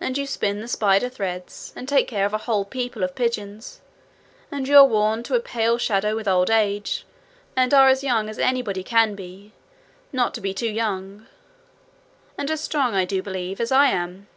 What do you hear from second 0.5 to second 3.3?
the spider threads, and take care of a whole people of